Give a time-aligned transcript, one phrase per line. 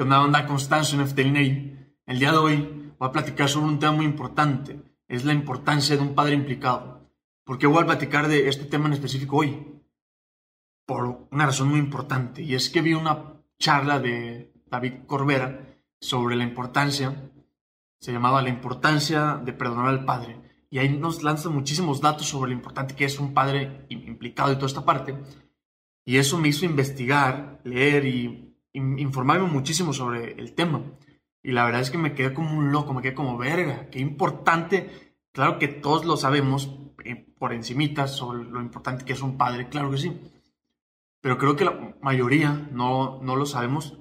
[0.00, 0.46] ¿Qué onda, onda?
[0.46, 0.82] ¿Cómo están?
[0.86, 0.98] Soy
[2.06, 4.80] El día de hoy voy a platicar sobre un tema muy importante.
[5.06, 7.12] Es la importancia de un padre implicado.
[7.44, 9.82] ¿Por qué voy a platicar de este tema en específico hoy?
[10.86, 12.40] Por una razón muy importante.
[12.40, 15.68] Y es que vi una charla de David Corbera
[16.00, 17.30] sobre la importancia,
[17.98, 20.64] se llamaba La importancia de perdonar al padre.
[20.70, 24.54] Y ahí nos lanza muchísimos datos sobre lo importante que es un padre implicado y
[24.54, 25.14] toda esta parte.
[26.06, 30.82] Y eso me hizo investigar, leer y informarme muchísimo sobre el tema.
[31.42, 33.98] Y la verdad es que me quedé como un loco, me quedé como verga, qué
[34.00, 35.14] importante.
[35.32, 39.68] Claro que todos lo sabemos eh, por encimita sobre lo importante que es un padre,
[39.68, 40.20] claro que sí.
[41.20, 43.98] Pero creo que la mayoría no, no lo sabemos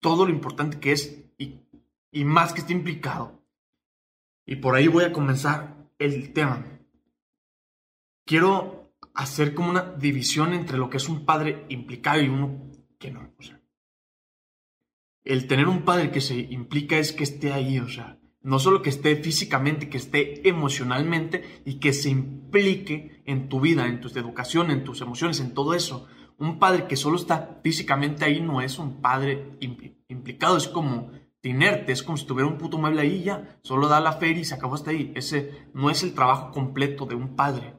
[0.00, 1.60] todo lo importante que es y,
[2.10, 3.42] y más que esté implicado.
[4.44, 6.64] Y por ahí voy a comenzar el tema.
[8.24, 13.10] Quiero hacer como una división entre lo que es un padre implicado y uno que
[13.10, 13.32] no.
[13.38, 13.60] O sea,
[15.26, 18.80] el tener un padre que se implica es que esté ahí, o sea, no solo
[18.80, 24.08] que esté físicamente, que esté emocionalmente y que se implique en tu vida, en tu
[24.16, 26.06] educación, en tus emociones, en todo eso.
[26.38, 29.56] Un padre que solo está físicamente ahí no es un padre
[30.08, 31.10] implicado, es como
[31.42, 34.44] inerte, es como si tuviera un puto mueble ahí ya, solo da la feria y
[34.44, 35.12] se acabó hasta ahí.
[35.14, 37.74] Ese no es el trabajo completo de un padre.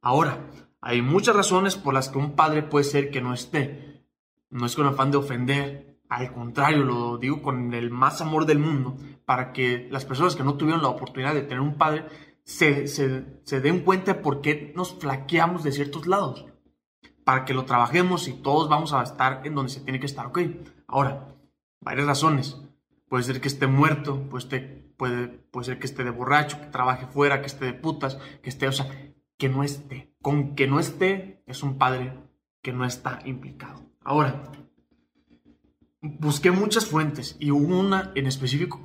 [0.00, 4.04] Ahora, hay muchas razones por las que un padre puede ser que no esté.
[4.50, 8.58] No es con afán de ofender, al contrario, lo digo con el más amor del
[8.58, 12.06] mundo, para que las personas que no tuvieron la oportunidad de tener un padre
[12.44, 16.46] se, se, den cuenta de por qué nos flaqueamos de ciertos lados.
[17.24, 20.26] Para que lo trabajemos y todos vamos a estar en donde se tiene que estar,
[20.26, 20.40] ¿ok?
[20.86, 21.34] Ahora,
[21.80, 22.60] varias razones.
[23.08, 27.06] Puede ser que esté muerto, puede, puede, puede ser que esté de borracho, que trabaje
[27.06, 28.90] fuera, que esté de putas, que esté, o sea,
[29.38, 30.14] que no esté.
[30.20, 32.12] Con que no esté es un padre
[32.62, 33.82] que no está implicado.
[34.00, 34.42] Ahora,
[36.04, 38.82] busqué muchas fuentes y hubo una en específico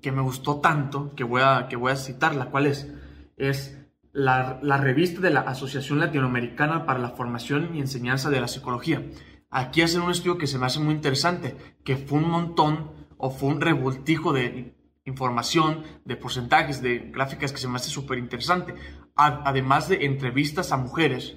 [0.00, 2.90] que me gustó tanto que voy a, que voy a citar, la cual es,
[3.36, 3.78] es
[4.12, 9.06] la, la, revista de la Asociación Latinoamericana para la Formación y Enseñanza de la Psicología.
[9.50, 13.30] Aquí hacen un estudio que se me hace muy interesante, que fue un montón o
[13.30, 18.74] fue un revoltijo de información, de porcentajes, de gráficas que se me hace súper interesante.
[19.14, 21.36] Además de entrevistas a mujeres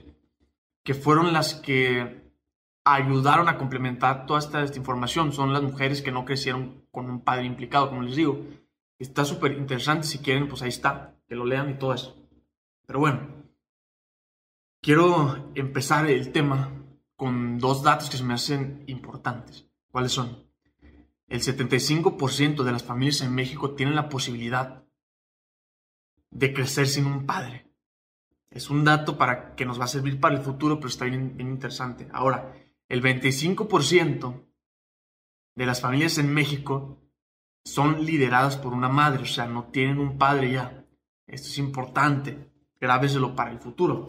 [0.83, 2.24] que fueron las que
[2.85, 7.45] ayudaron a complementar toda esta, información son las mujeres que no crecieron con un padre
[7.45, 8.45] implicado, como les digo.
[8.99, 12.15] Está súper interesante, si quieren, pues ahí está, que lo lean y todo eso.
[12.85, 13.27] Pero bueno,
[14.81, 16.71] quiero empezar el tema
[17.15, 19.67] con dos datos que se me hacen importantes.
[19.91, 20.45] ¿Cuáles son?
[21.27, 24.83] El 75% de las familias en México tienen la posibilidad
[26.29, 27.65] de crecer sin un padre.
[28.51, 31.35] Es un dato para que nos va a servir para el futuro, pero está bien
[31.39, 32.07] interesante.
[32.13, 32.53] Ahora,
[32.89, 34.45] el 25%
[35.55, 36.99] de las familias en México
[37.63, 40.85] son lideradas por una madre, o sea, no tienen un padre ya.
[41.27, 44.05] Esto es importante, grábeselo para el futuro.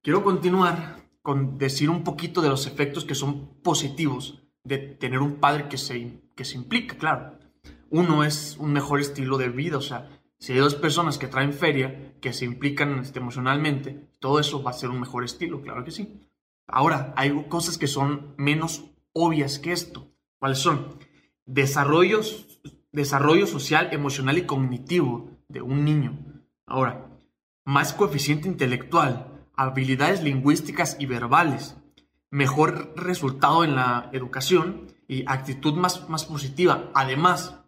[0.00, 5.36] Quiero continuar con decir un poquito de los efectos que son positivos de tener un
[5.36, 7.38] padre que se, que se implica, claro.
[7.90, 11.52] Uno es un mejor estilo de vida, o sea, si hay dos personas que traen
[11.52, 15.90] feria, que se implican emocionalmente, todo eso va a ser un mejor estilo, claro que
[15.90, 16.20] sí.
[16.66, 20.10] Ahora, hay cosas que son menos obvias que esto.
[20.38, 20.98] ¿Cuáles son?
[21.46, 22.60] Desarrollos,
[22.92, 26.18] desarrollo social, emocional y cognitivo de un niño.
[26.66, 27.10] Ahora,
[27.64, 31.76] más coeficiente intelectual, habilidades lingüísticas y verbales,
[32.30, 36.90] mejor resultado en la educación y actitud más, más positiva.
[36.94, 37.60] Además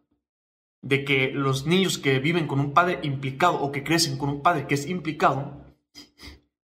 [0.82, 4.43] de que los niños que viven con un padre implicado o que crecen con un
[4.43, 5.65] padre que es implicado,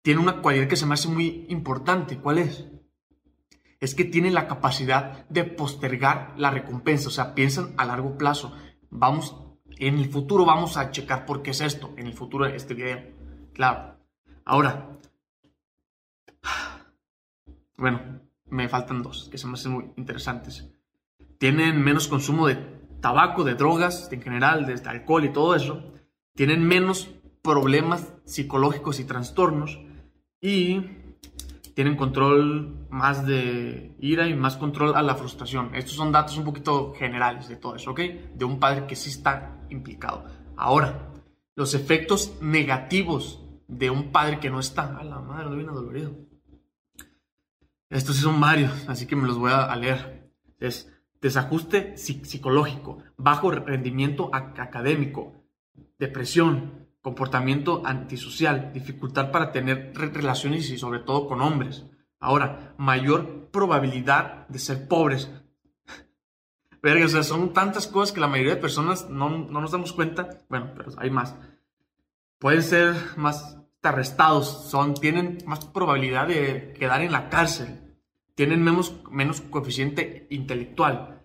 [0.06, 2.20] tiene una cualidad que se me hace muy importante.
[2.20, 2.68] ¿Cuál es?
[3.80, 8.56] Es que tiene la capacidad de postergar la recompensa, o sea, piensan a largo plazo.
[8.92, 9.36] Vamos,
[9.80, 13.02] en el futuro vamos a checar por qué es esto, en el futuro este video.
[13.52, 13.98] Claro.
[14.46, 14.96] Ahora,
[17.76, 20.70] bueno, me faltan dos que se me hacen muy interesantes.
[21.40, 22.58] Tienen menos consumo de
[23.02, 25.94] tabaco, de drogas en general, de alcohol y todo eso.
[26.36, 27.10] Tienen menos
[27.42, 29.80] problemas psicológicos y trastornos
[30.42, 30.82] y
[31.74, 35.76] tienen control más de ira y más control a la frustración.
[35.76, 38.00] Estos son datos un poquito generales de todo eso, ¿ok?
[38.34, 40.26] De un padre que sí está implicado.
[40.56, 41.12] Ahora,
[41.56, 44.98] los efectos negativos de un padre que no está.
[44.98, 46.16] A la madre, no viene dolorido.
[47.90, 50.32] Estos sí son varios, así que me los voy a leer.
[50.60, 50.92] Es
[51.22, 55.44] desajuste psicológico, bajo rendimiento académico,
[55.98, 61.86] depresión, comportamiento antisocial, dificultad para tener relaciones y sobre todo con hombres.
[62.20, 65.30] Ahora, mayor probabilidad de ser pobres.
[66.82, 69.94] Verga, o sea, son tantas cosas que la mayoría de personas no, no nos damos
[69.94, 70.30] cuenta.
[70.50, 71.36] Bueno, pero hay más.
[72.40, 77.82] Pueden ser más arrestados, son, tienen más probabilidad de quedar en la cárcel,
[78.34, 81.22] tienen menos, menos coeficiente intelectual.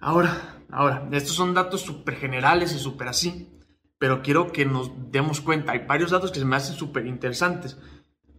[0.00, 3.54] Ahora, ahora, estos son datos súper generales y súper así,
[4.04, 5.72] pero quiero que nos demos cuenta.
[5.72, 7.78] Hay varios datos que se me hacen súper interesantes,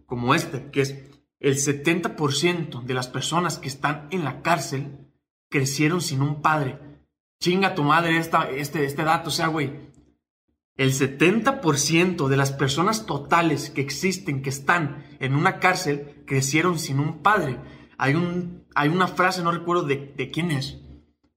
[0.06, 0.96] como este, que es
[1.40, 5.10] el 70% de las personas que están en la cárcel
[5.48, 6.78] crecieron sin un padre.
[7.40, 9.72] Chinga tu madre esta, este, este dato, o sea, güey.
[10.76, 17.00] El 70% de las personas totales que existen, que están en una cárcel, crecieron sin
[17.00, 17.58] un padre.
[17.98, 20.78] Hay, un, hay una frase, no recuerdo de, de quién es,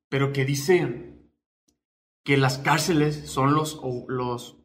[0.07, 1.08] pero que dice
[2.29, 4.59] que las cárceles son los, los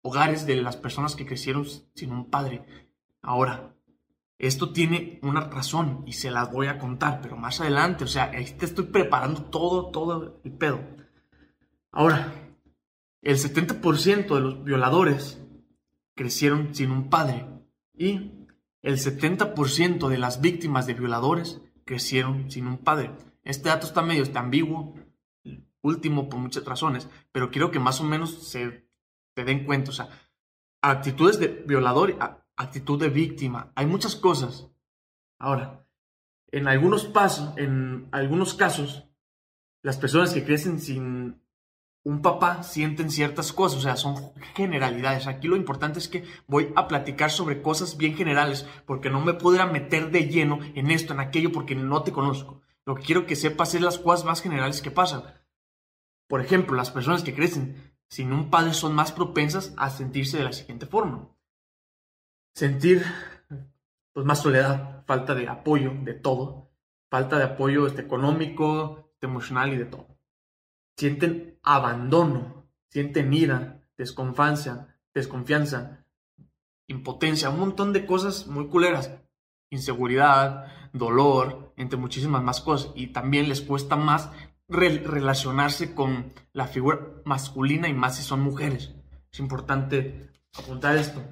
[0.00, 2.64] hogares de las personas que crecieron sin un padre.
[3.20, 3.76] Ahora,
[4.38, 8.30] esto tiene una razón y se las voy a contar, pero más adelante, o sea,
[8.30, 10.80] ahí te estoy preparando todo, todo el pedo.
[11.92, 12.32] Ahora,
[13.20, 15.44] el 70% de los violadores
[16.14, 17.44] crecieron sin un padre
[17.92, 18.46] y
[18.80, 23.10] el 70% de las víctimas de violadores crecieron sin un padre.
[23.44, 24.94] Este dato está medio está ambiguo,
[25.82, 28.88] último por muchas razones, pero quiero que más o menos se,
[29.34, 29.90] te den cuenta.
[29.90, 30.08] O sea,
[30.82, 32.16] actitudes de violador,
[32.56, 33.72] actitud de víctima.
[33.74, 34.68] Hay muchas cosas.
[35.38, 35.86] Ahora,
[36.52, 39.06] en algunos pasos, en algunos casos,
[39.82, 41.40] las personas que crecen sin
[42.02, 45.26] un papá sienten ciertas cosas, o sea, son generalidades.
[45.26, 49.34] Aquí lo importante es que voy a platicar sobre cosas bien generales, porque no me
[49.34, 52.62] puedo meter de lleno en esto, en aquello, porque no te conozco.
[52.86, 55.22] Lo que quiero que sepas es las cosas más generales que pasan.
[56.30, 60.44] Por ejemplo, las personas que crecen sin un padre son más propensas a sentirse de
[60.44, 61.28] la siguiente forma.
[62.54, 63.04] Sentir
[64.12, 66.70] pues más soledad, falta de apoyo de todo,
[67.10, 70.06] falta de apoyo este, económico, este, emocional y de todo.
[70.96, 76.06] Sienten abandono, sienten ira, desconfianza, desconfianza,
[76.86, 79.18] impotencia, un montón de cosas muy culeras,
[79.68, 82.92] inseguridad, dolor, entre muchísimas más cosas.
[82.94, 84.30] Y también les cuesta más
[84.70, 88.94] relacionarse con la figura masculina y más si son mujeres.
[89.32, 91.22] Es importante apuntar esto.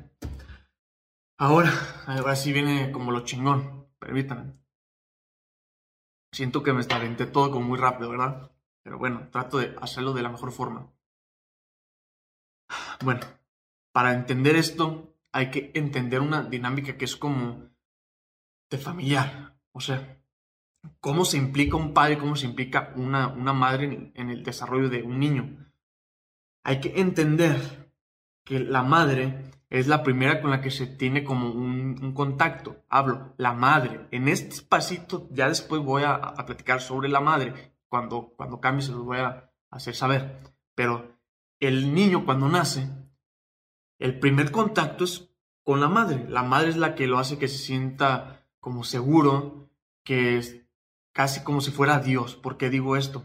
[1.39, 1.73] Ahora,
[2.07, 3.87] ahora sí viene como lo chingón.
[3.99, 4.53] Permítanme.
[6.33, 8.51] Siento que me estalenté todo como muy rápido, ¿verdad?
[8.83, 10.93] Pero bueno, trato de hacerlo de la mejor forma.
[13.03, 13.21] Bueno,
[13.93, 17.71] para entender esto hay que entender una dinámica que es como
[18.71, 19.59] de familiar.
[19.73, 20.21] O sea,
[21.01, 25.03] cómo se implica un padre, cómo se implica una, una madre en el desarrollo de
[25.03, 25.73] un niño.
[26.63, 27.93] Hay que entender
[28.45, 32.85] que la madre es la primera con la que se tiene como un, contacto.
[32.89, 34.07] Hablo, la madre.
[34.11, 37.75] En este espacito ya después voy a, platicar sobre la madre.
[37.89, 40.41] Cuando, cuando cambie se los voy a hacer saber.
[40.75, 41.19] Pero
[41.61, 42.89] el niño cuando nace,
[43.99, 45.31] el primer contacto es
[45.63, 46.27] con la madre.
[46.29, 49.69] La madre es la que lo hace que se sienta como seguro,
[50.03, 50.68] que
[51.19, 52.37] casi como si fuera Dios.
[52.37, 53.25] ¿Por qué digo esto?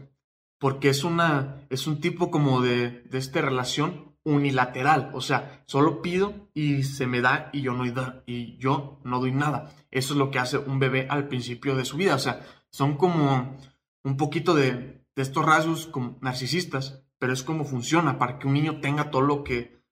[0.58, 6.02] Porque es, una, es un tipo como de, de esta relación unilateral, o sea, solo
[6.02, 9.72] pido y se me da y yo no doy, y yo no doy nada.
[9.92, 12.96] Eso es lo que hace un bebé al principio de su vida, o sea, son
[12.96, 13.56] como
[14.02, 18.54] un poquito de, de estos rasgos como narcisistas, pero es como funciona para que un
[18.54, 19.84] niño tenga todo lo que,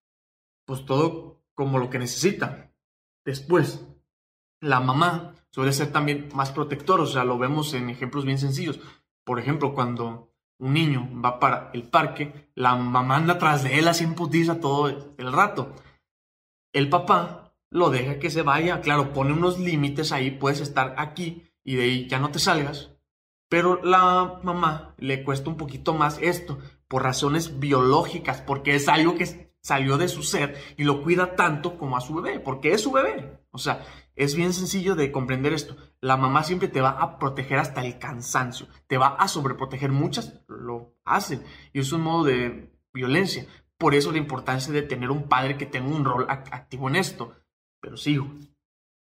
[0.65, 2.73] pues todo como lo que necesita.
[3.25, 3.87] Después,
[4.61, 8.81] la mamá suele ser también más protector, o sea, lo vemos en ejemplos bien sencillos.
[9.25, 13.87] Por ejemplo, cuando un niño va para el parque, la mamá anda tras de él
[13.87, 15.75] así en putiza todo el rato.
[16.73, 21.45] El papá lo deja que se vaya, claro, pone unos límites ahí, puedes estar aquí
[21.65, 22.91] y de ahí ya no te salgas.
[23.49, 29.15] Pero la mamá le cuesta un poquito más esto, por razones biológicas, porque es algo
[29.15, 32.83] que salió de su ser y lo cuida tanto como a su bebé, porque es
[32.83, 33.41] su bebé.
[33.51, 35.76] O sea, es bien sencillo de comprender esto.
[36.00, 39.90] La mamá siempre te va a proteger hasta el cansancio, te va a sobreproteger.
[39.90, 41.42] Muchas lo hacen
[41.73, 43.47] y es un modo de violencia.
[43.78, 47.35] Por eso la importancia de tener un padre que tenga un rol activo en esto.
[47.81, 48.33] Pero sigo.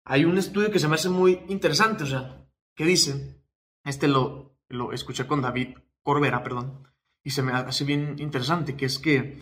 [0.05, 3.41] Hay un estudio que se me hace muy interesante, o sea, que dice,
[3.85, 6.89] este lo, lo escuché con David Corbera, perdón,
[7.23, 9.39] y se me hace bien interesante, que es que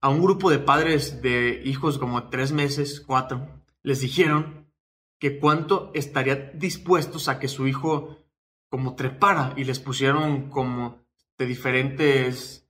[0.00, 4.63] a un grupo de padres de hijos como tres meses, cuatro, les dijeron
[5.24, 8.18] que cuánto estarían dispuestos a que su hijo
[8.68, 11.02] como trepara y les pusieron como
[11.38, 12.68] de diferentes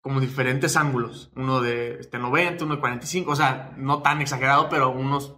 [0.00, 4.70] como diferentes ángulos, uno de este 90, uno de 45, o sea, no tan exagerado,
[4.70, 5.36] pero unos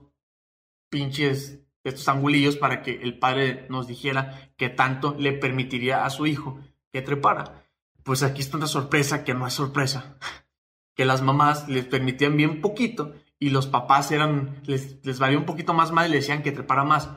[0.88, 6.28] pinches estos angulillos para que el padre nos dijera que tanto le permitiría a su
[6.28, 6.60] hijo
[6.92, 7.66] que trepara.
[8.04, 10.16] Pues aquí está una sorpresa que no es sorpresa.
[10.94, 15.44] Que las mamás les permitían bien poquito y los papás eran, les, les valía un
[15.44, 17.10] poquito más mal y le decían que trepara más.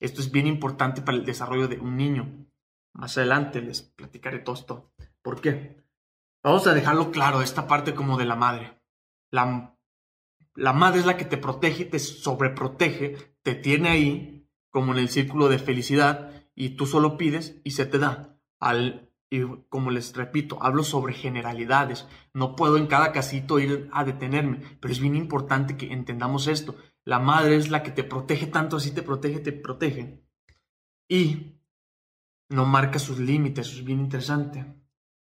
[0.00, 2.48] Esto es bien importante para el desarrollo de un niño.
[2.92, 4.92] Más adelante les platicaré todo esto.
[5.22, 5.80] ¿Por qué?
[6.42, 8.82] Vamos a dejarlo claro, esta parte como de la madre.
[9.30, 9.76] La,
[10.56, 15.08] la madre es la que te protege, te sobreprotege, te tiene ahí como en el
[15.08, 18.40] círculo de felicidad y tú solo pides y se te da.
[18.58, 22.06] Al, y como les repito, hablo sobre generalidades.
[22.32, 26.76] No puedo en cada casito ir a detenerme, pero es bien importante que entendamos esto.
[27.04, 30.24] La madre es la que te protege tanto, así te protege, te protege.
[31.08, 31.58] Y
[32.48, 34.66] no marca sus límites, es bien interesante.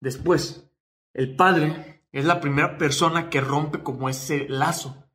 [0.02, 0.70] Después,
[1.14, 5.06] el padre es la primera persona que rompe como ese lazo.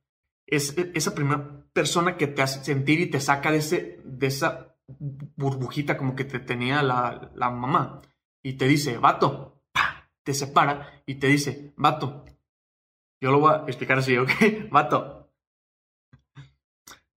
[0.47, 4.75] Es esa primera persona que te hace sentir y te saca de, ese, de esa
[4.87, 8.01] burbujita como que te tenía la, la mamá.
[8.43, 9.61] Y te dice, vato,
[10.23, 12.25] te separa y te dice, vato.
[13.21, 14.31] Yo lo voy a explicar así, ¿ok?
[14.71, 15.19] Vato,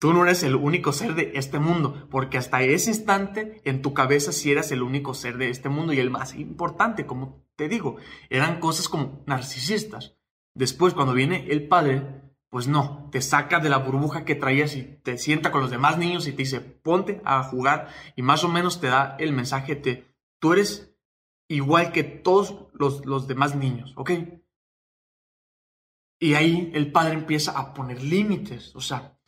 [0.02, 3.94] Tú no eres el único ser de este mundo, porque hasta ese instante en tu
[3.94, 7.68] cabeza sí eras el único ser de este mundo y el más importante, como te
[7.68, 7.98] digo,
[8.28, 10.16] eran cosas como narcisistas.
[10.56, 12.02] Después, cuando viene el padre,
[12.50, 15.98] pues no, te saca de la burbuja que traías y te sienta con los demás
[15.98, 17.86] niños y te dice, ponte a jugar
[18.16, 20.91] y más o menos te da el mensaje de, tú eres
[21.54, 24.10] igual que todos los, los demás niños, ¿ok?
[26.20, 29.18] Y ahí el padre empieza a poner límites, o sea,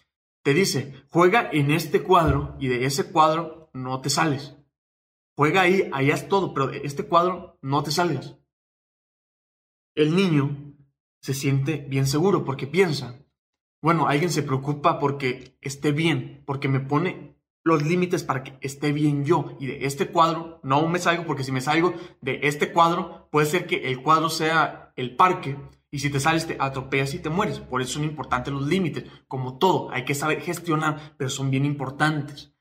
[0.42, 4.56] te dice, juega en este cuadro y de ese cuadro no te sales.
[5.36, 8.36] Juega ahí, ahí es todo, pero de este cuadro no te salgas.
[9.96, 10.76] El niño
[11.20, 13.18] se siente bien seguro porque piensa,
[13.82, 17.33] bueno, alguien se preocupa porque esté bien, porque me pone
[17.64, 19.56] los límites para que esté bien yo.
[19.58, 23.46] Y de este cuadro no me salgo porque si me salgo de este cuadro, puede
[23.46, 25.56] ser que el cuadro sea el parque
[25.90, 27.60] y si te sales, te atropellas y te mueres.
[27.60, 29.04] Por eso son importantes los límites.
[29.28, 32.52] Como todo, hay que saber gestionar, pero son bien importantes.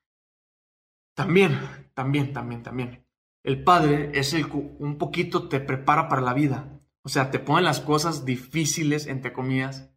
[1.16, 1.60] También,
[1.94, 3.08] también, también, también.
[3.44, 6.80] El padre es el que un poquito te prepara para la vida.
[7.02, 9.93] O sea, te pone las cosas difíciles, entre comillas,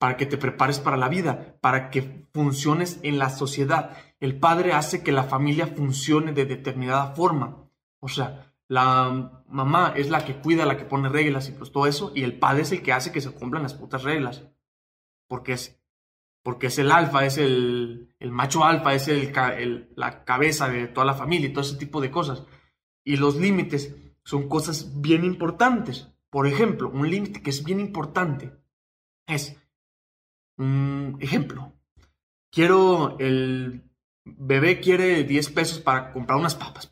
[0.00, 3.98] para que te prepares para la vida, para que funciones en la sociedad.
[4.18, 7.68] El padre hace que la familia funcione de determinada forma.
[8.00, 11.86] O sea, la mamá es la que cuida, la que pone reglas y pues todo
[11.86, 14.48] eso, y el padre es el que hace que se cumplan las putas reglas.
[15.28, 15.78] Porque es,
[16.42, 21.14] porque es el alfa, es el, macho alfa, es el, la cabeza de toda la
[21.14, 22.44] familia y todo ese tipo de cosas.
[23.04, 26.08] Y los límites son cosas bien importantes.
[26.30, 28.58] Por ejemplo, un límite que es bien importante
[29.26, 29.59] es,
[31.20, 31.72] ejemplo,
[32.50, 33.90] quiero, el
[34.24, 36.88] bebé quiere 10 pesos para comprar unas papas,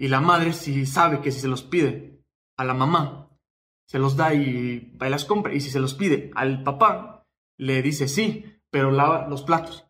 [0.00, 2.24] y la madre, si sabe que si se los pide
[2.56, 3.28] a la mamá,
[3.86, 5.52] se los da y y las compra.
[5.52, 7.26] Y si se los pide al papá,
[7.58, 9.86] le dice sí, pero lava los platos.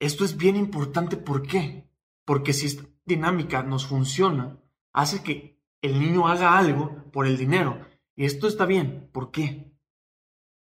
[0.00, 1.88] Esto es bien importante, ¿por qué?
[2.24, 4.58] Porque si esta dinámica nos funciona,
[4.92, 7.86] hace que el niño haga algo por el dinero.
[8.16, 9.71] Y esto está bien, ¿por qué?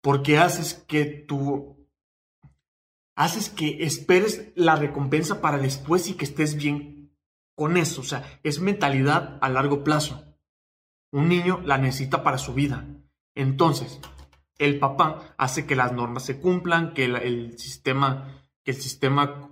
[0.03, 1.87] Porque haces que tú
[3.15, 7.15] haces que esperes la recompensa para después y que estés bien
[7.55, 10.25] con eso, o sea, es mentalidad a largo plazo.
[11.11, 12.87] Un niño la necesita para su vida.
[13.35, 14.01] Entonces,
[14.57, 19.49] el papá hace que las normas se cumplan, que el, sistema, que el sistema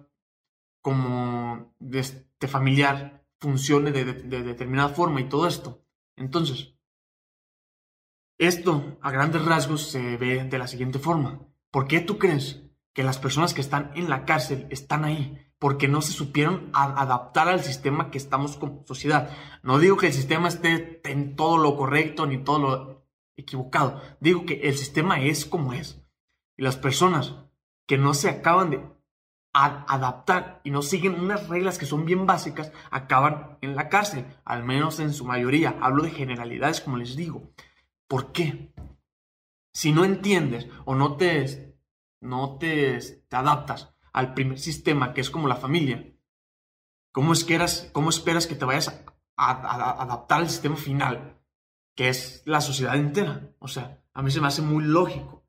[0.81, 5.86] como de este familiar funcione de, de determinada forma y todo esto.
[6.17, 6.74] Entonces,
[8.48, 11.42] esto a grandes rasgos se ve de la siguiente forma.
[11.72, 15.52] ¿Por qué tú crees que las personas que están en la cárcel están ahí?
[15.62, 19.30] porque no se supieron adaptar al sistema que estamos como sociedad.
[19.62, 24.02] No digo que el sistema esté en todo lo correcto ni todo lo equivocado.
[24.20, 26.02] Digo que el sistema es como es.
[26.58, 27.36] Y las personas
[27.86, 28.82] que no se acaban de
[29.54, 34.64] adaptar y no siguen unas reglas que son bien básicas, acaban en la cárcel, al
[34.64, 35.78] menos en su mayoría.
[35.80, 37.52] Hablo de generalidades, como les digo.
[38.12, 38.74] ¿Por qué?
[39.74, 41.80] Si no entiendes o no te,
[42.20, 43.00] no te,
[43.32, 46.13] adaptas al primer sistema, que es como la familia,
[47.13, 48.89] ¿cómo, es que eras, cómo esperas que te vayas
[49.38, 51.41] a, adaptar al sistema final,
[51.96, 53.56] que es la sociedad entera?
[53.60, 55.48] O sea, a mí se me hace muy lógico.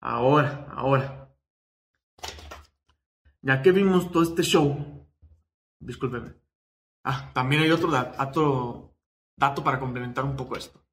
[0.00, 1.34] Ahora, ahora.
[3.42, 5.04] Ya que vimos todo este show,
[5.80, 6.36] discúlpeme.
[7.02, 10.87] Ah, también hay otro dato para complementar un poco esto,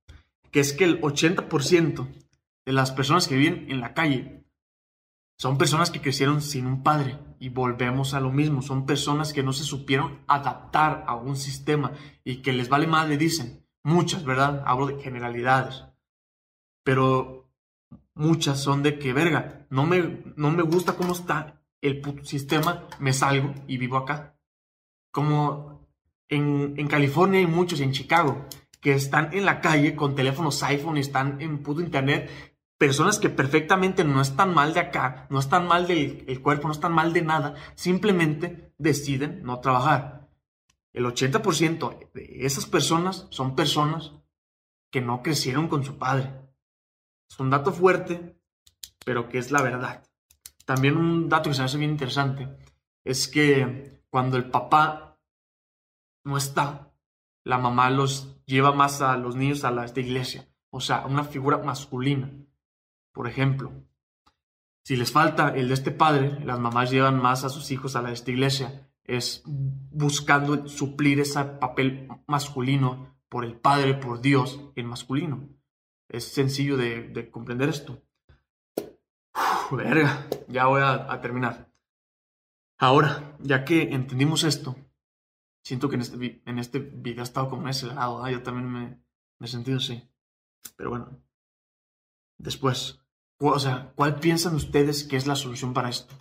[0.55, 2.07] que es que el 80%
[2.65, 4.45] de las personas que viven en la calle
[5.37, 8.61] Son personas que crecieron sin un padre y volvemos a lo mismo.
[8.61, 11.91] Son personas que no se supieron adaptar a un sistema
[12.23, 13.67] y que les vale le dicen.
[13.83, 14.63] Muchas, ¿verdad?
[14.65, 15.83] Hablo de generalidades.
[16.85, 17.51] Pero
[18.13, 23.11] muchas son de que, verga, no me, no me gusta cómo está el sistema, me
[23.11, 24.37] salgo y vivo acá.
[25.11, 25.85] Como
[26.29, 28.47] en, en California hay muchos, en Chicago,
[28.85, 32.29] que están en la calle con teléfonos iPhone están en puto internet
[32.77, 36.91] personas que perfectamente no están mal de acá, no están mal del cuerpo, no están
[36.91, 40.29] mal de nada, simplemente deciden no trabajar.
[40.93, 44.11] El 80% de esas personas son personas
[44.91, 46.31] que no crecieron con su padre.
[47.27, 48.37] Es un dato fuerte,
[49.03, 50.03] pero que es la verdad.
[50.63, 52.55] También un dato que se hace bien interesante
[53.03, 55.17] es que cuando el papá
[56.23, 56.91] no está,
[57.45, 61.59] la mamá los lleva más a los niños a la iglesia, o sea, una figura
[61.59, 62.31] masculina.
[63.13, 63.71] Por ejemplo,
[64.83, 68.01] si les falta el de este padre, las mamás llevan más a sus hijos a
[68.01, 74.87] la esta iglesia, es buscando suplir ese papel masculino por el padre, por Dios, en
[74.87, 75.47] masculino.
[76.09, 78.01] Es sencillo de, comprender esto.
[79.71, 81.69] verga, ya voy a, terminar.
[82.77, 84.75] Ahora, ya que entendimos esto,
[85.65, 89.01] siento que en este, en este video ha estado como acelerado, yo también me,
[89.39, 90.07] me he sentido así.
[90.77, 91.19] Pero bueno,
[92.37, 93.01] después,
[93.39, 96.15] o sea, ¿cuál piensan ustedes que es la solución para esto?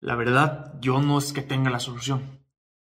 [0.00, 2.40] La verdad, yo no es que tenga la solución.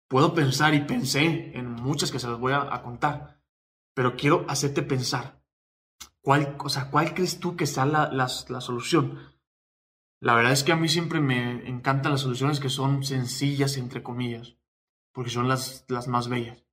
[0.08, 3.40] Puedo pensar y pensé en muchas que se las voy a, contar,
[3.94, 5.40] pero quiero hacerte pensar.
[6.20, 9.18] ¿Cuál, o sea, ¿cuál crees tú que sea la, la, solución?
[10.20, 14.02] La verdad es que a mí siempre me encantan las soluciones que son sencillas, entre
[14.02, 14.56] comillas,
[15.12, 16.64] porque son las, las más bellas,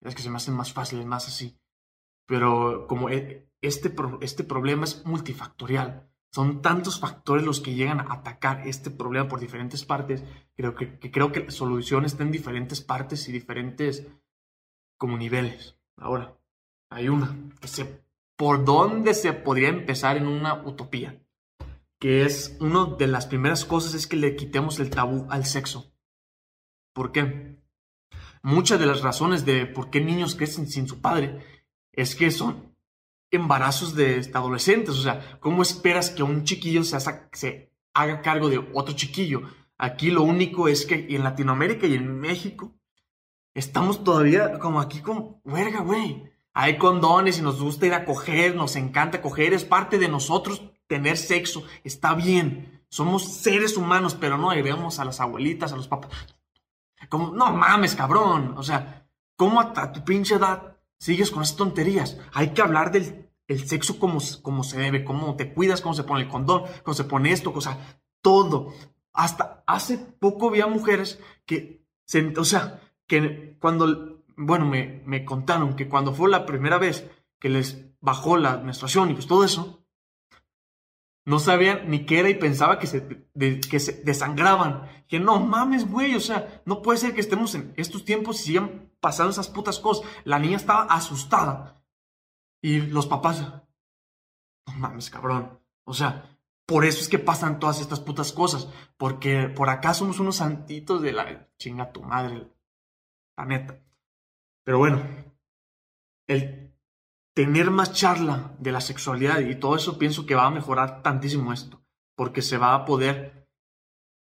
[0.00, 1.58] las que se me hacen más fáciles, más así.
[2.26, 3.48] Pero como este,
[4.20, 6.08] este problema es multifactorial.
[6.32, 10.22] Son tantos factores los que llegan a atacar este problema por diferentes partes.
[10.54, 14.06] Creo que, creo que la solución está en diferentes partes y diferentes
[14.98, 15.78] como niveles.
[15.96, 16.36] Ahora,
[16.90, 18.04] hay una que sé
[18.36, 21.22] por dónde se podría empezar en una utopía.
[21.98, 25.90] Que es una de las primeras cosas es que le quitemos el tabú al sexo.
[26.92, 27.56] ¿Por qué?
[28.46, 31.40] Muchas de las razones de por qué niños crecen sin su padre
[31.90, 32.76] es que son
[33.32, 34.90] embarazos de adolescentes.
[34.90, 39.42] O sea, ¿cómo esperas que un chiquillo se, haga cargo de otro chiquillo?
[39.76, 42.72] Aquí lo único es que en Latinoamérica y en México
[43.52, 46.30] estamos todavía como aquí como, verga, güey.
[46.52, 50.62] Hay condones y nos gusta ir a coger, nos encanta coger, es parte de nosotros
[50.86, 52.84] tener sexo, está bien.
[52.90, 56.35] Somos seres humanos, pero no vemos a las abuelitas, a los papás.
[57.08, 58.54] Como, no mames, cabrón.
[58.56, 62.18] O sea, ¿cómo a tu pinche edad sigues con esas tonterías.
[62.32, 63.28] Hay que hablar del
[63.66, 67.04] sexo como, como se debe, cómo te cuidas, cómo se pone el condón, cómo se
[67.04, 68.72] pone esto, cosa, todo.
[69.12, 71.84] Hasta hace poco había mujeres que,
[72.36, 77.48] o sea, que cuando, bueno, me, me contaron que cuando fue la primera vez que
[77.48, 79.75] les bajó la menstruación y pues todo eso,
[81.26, 83.28] no sabían ni qué era y pensaba que se,
[83.68, 84.88] que se desangraban.
[85.08, 88.44] Que no mames, güey, o sea, no puede ser que estemos en estos tiempos y
[88.44, 90.08] sigan pasando esas putas cosas.
[90.24, 91.82] La niña estaba asustada.
[92.62, 93.40] Y los papás,
[94.66, 95.60] no mames, cabrón.
[95.84, 98.68] O sea, por eso es que pasan todas estas putas cosas.
[98.96, 102.48] Porque por acá somos unos santitos de la chinga tu madre.
[103.36, 103.80] La neta.
[104.62, 105.02] Pero bueno,
[106.28, 106.75] el
[107.36, 111.52] tener más charla de la sexualidad y todo eso pienso que va a mejorar tantísimo
[111.52, 111.84] esto,
[112.16, 113.46] porque se va a poder,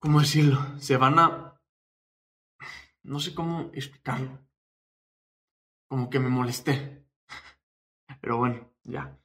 [0.00, 0.58] ¿cómo decirlo?
[0.80, 1.60] Se van a,
[3.02, 4.38] no sé cómo explicarlo,
[5.90, 7.06] como que me molesté,
[8.22, 9.20] pero bueno, ya.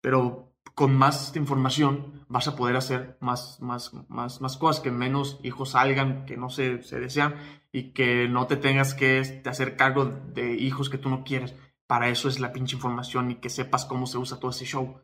[0.00, 0.43] Pero
[0.74, 5.70] con más información vas a poder hacer más, más, más, más cosas, que menos hijos
[5.70, 7.36] salgan, que no se, se desean
[7.70, 11.54] y que no te tengas que este, hacer cargo de hijos que tú no quieres.
[11.86, 15.00] Para eso es la pinche información y que sepas cómo se usa todo ese show.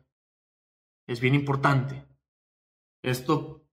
[1.07, 2.05] Es bien importante.
[3.01, 3.65] Esto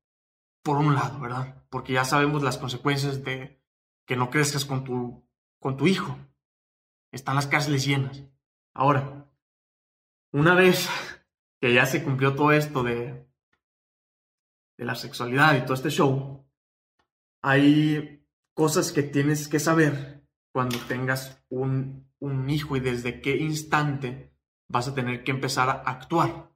[0.63, 1.65] por un lado, ¿verdad?
[1.71, 3.61] Porque ya sabemos las consecuencias de
[4.07, 5.27] que no crezcas con tu,
[5.61, 6.17] con tu hijo.
[7.11, 8.23] Están las cárceles llenas.
[8.75, 9.27] Ahora,
[10.33, 10.89] una vez
[11.61, 13.27] que ya se cumplió todo esto de,
[14.77, 16.47] de la sexualidad y todo este show,
[17.43, 24.33] hay cosas que tienes que saber cuando tengas un, un hijo y desde qué instante
[24.69, 26.51] vas a tener que empezar a actuar.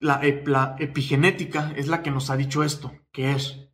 [0.00, 3.68] La, la, epigenética es la que nos ha dicho esto, que es,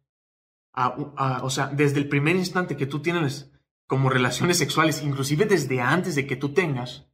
[0.74, 3.52] o sea, desde el primer instante que tú tienes
[3.87, 7.06] como relaciones sexuales, inclusive desde antes de que tú tengas,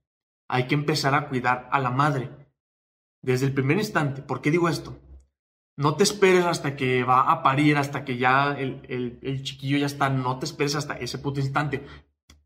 [0.49, 2.40] hay que empezar a cuidar a la madre
[3.23, 4.23] desde el primer instante.
[4.23, 4.99] ¿Por qué digo esto?
[5.77, 9.87] No te esperes hasta que va a parir, hasta que ya el, el, chiquillo ya
[9.87, 10.11] está.
[10.11, 11.87] No te esperes hasta ese puto instante.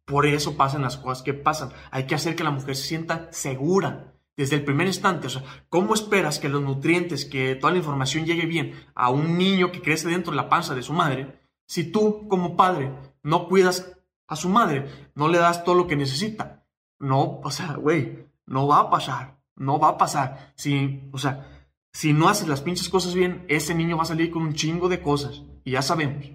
[0.05, 1.71] Por eso pasan las cosas que pasan.
[1.91, 5.27] Hay que hacer que la mujer se sienta segura desde el primer instante.
[5.27, 9.39] O sea, ¿cómo esperas que los nutrientes, que toda la información llegue bien a un
[9.39, 13.49] niño que crece dentro de la panza de su madre, si tú como padre no
[13.49, 16.67] cuidas a su madre, no le das todo lo que necesita?
[16.99, 20.53] No, o sea, güey, no va a pasar, no va a pasar.
[20.57, 24.31] Si, o sea, si no haces las pinches cosas bien, ese niño va a salir
[24.31, 26.27] con un chingo de cosas, y ya sabemos.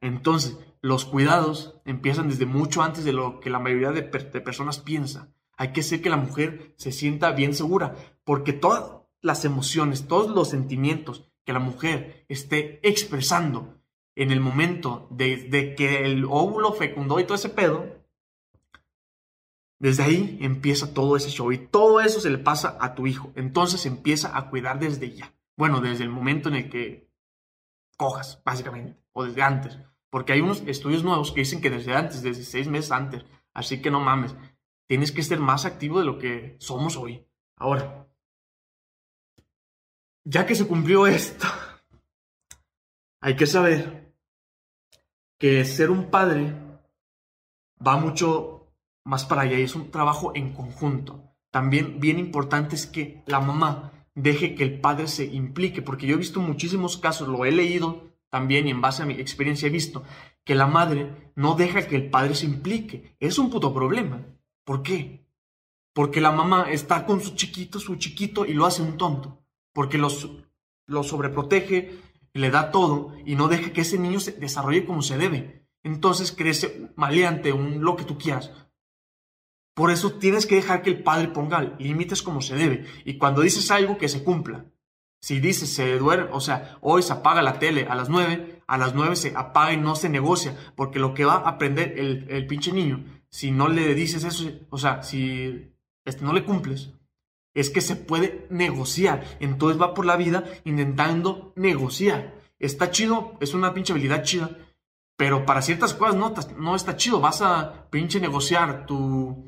[0.00, 4.78] Entonces, los cuidados empiezan desde mucho antes de lo que la mayoría de, de personas
[4.78, 5.32] piensa.
[5.56, 10.30] Hay que hacer que la mujer se sienta bien segura, porque todas las emociones, todos
[10.30, 13.76] los sentimientos que la mujer esté expresando
[14.16, 17.86] en el momento de, que el óvulo fecundó y todo ese pedo,
[19.78, 23.32] desde ahí empieza todo ese show y todo eso se le pasa a tu hijo.
[23.36, 25.34] Entonces empieza a cuidar desde ya.
[25.56, 27.10] Bueno, desde el momento en el que
[27.96, 29.78] cojas, básicamente, o desde antes.
[30.10, 33.24] Porque hay unos estudios nuevos que dicen que desde antes, desde seis meses antes.
[33.52, 34.34] Así que no mames
[34.86, 37.26] tienes que ser más activo de lo que somos hoy.
[37.56, 38.08] Ahora,
[40.24, 41.46] ya que se cumplió esto,
[43.20, 44.14] hay que saber
[45.38, 46.54] que ser un padre
[47.86, 48.55] va mucho
[49.06, 51.22] más para allá y es un trabajo en conjunto.
[51.50, 56.16] También bien importante es que la mamá deje que el padre se implique, porque yo
[56.16, 59.70] he visto muchísimos casos, lo he leído también y en base a mi experiencia he
[59.70, 60.02] visto
[60.44, 63.16] que la madre no deja que el padre se implique.
[63.20, 64.26] Es un puto problema.
[64.64, 65.24] ¿Por qué?
[65.92, 69.42] Porque la mamá está con su chiquito, su chiquito, y lo hace un tonto.
[69.72, 70.28] Porque los,
[70.86, 71.98] lo sobreprotege,
[72.32, 75.66] le da todo y no deja que ese niño se desarrolle como se debe.
[75.82, 78.50] Entonces crece maleante, un lo que tú quieras.
[79.76, 82.84] Por eso tienes que dejar que el padre ponga límites como se debe.
[83.04, 84.64] Y cuando dices algo, que se cumpla.
[85.20, 88.78] Si dices se duerme, o sea, hoy se apaga la tele a las nueve, a
[88.78, 90.56] las nueve se apaga y no se negocia.
[90.74, 93.04] Porque lo que va a aprender el, el pinche niño
[93.36, 95.70] si no le dices eso, o sea, si
[96.06, 96.92] este, no le cumples,
[97.54, 99.24] es que se puede negociar.
[99.40, 102.34] Entonces va por la vida intentando negociar.
[102.58, 104.56] Está chido, es una pinche habilidad chida,
[105.18, 107.20] pero para ciertas cosas no, no está chido.
[107.20, 109.44] Vas a pinche negociar tu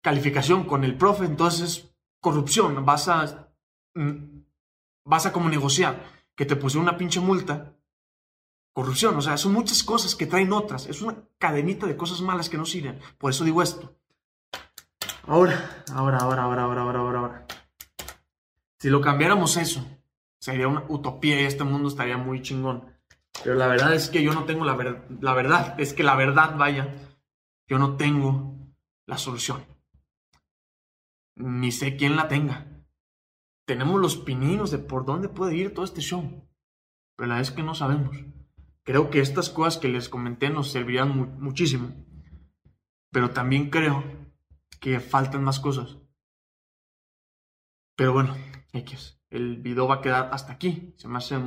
[0.00, 2.84] calificación con el profe, entonces corrupción.
[2.84, 3.48] Vas a,
[3.94, 4.42] mm,
[5.04, 7.74] vas a como negociar que te pusieron una pinche multa
[8.72, 9.16] corrupción.
[9.16, 10.86] O sea, son muchas cosas que traen otras.
[10.86, 12.98] Es una cadenita de cosas malas que no sirven.
[13.18, 13.94] Por eso digo esto.
[15.26, 17.46] Ahora, ahora, ahora, ahora, ahora, ahora, ahora, ahora.
[18.78, 19.86] Si lo cambiáramos eso,
[20.38, 22.84] sería una utopía y este mundo estaría muy chingón.
[23.44, 25.04] Pero la verdad es que yo no tengo la, verdad.
[25.20, 25.78] la verdad.
[25.78, 26.94] Es que la verdad, vaya,
[27.68, 28.56] yo no tengo
[29.06, 29.64] la solución.
[31.40, 32.66] Ni sé quién la tenga.
[33.66, 36.46] Tenemos los pininos de por dónde puede ir todo este show.
[37.16, 38.16] Pero la es que no sabemos.
[38.82, 41.94] Creo que estas cosas que les comenté nos servirían muchísimo.
[43.10, 44.04] Pero también creo
[44.80, 45.98] que faltan más cosas.
[47.96, 48.36] Pero bueno,
[48.72, 49.20] X.
[49.30, 50.94] El video va a quedar hasta aquí.
[50.96, 51.38] Se me hace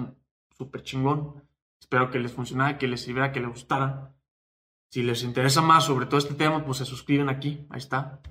[0.58, 1.44] súper chingón.
[1.80, 4.16] Espero que les funcionara, que les sirviera, que les gustara.
[4.90, 7.68] Si les interesa más sobre todo este tema, pues se suscriben aquí.
[7.70, 8.22] Ahí está.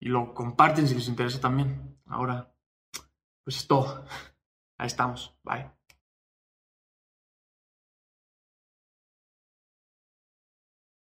[0.00, 1.98] Y lo comparten si les interesa también.
[2.06, 2.54] Ahora,
[3.42, 4.04] pues es todo.
[4.78, 5.36] Ahí estamos.
[5.42, 5.73] Bye.